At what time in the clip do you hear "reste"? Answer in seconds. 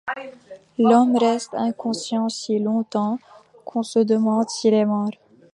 1.19-1.53